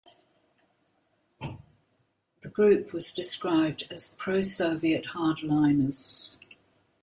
[1.39, 6.37] The group was described as pro-Soviet hardliners.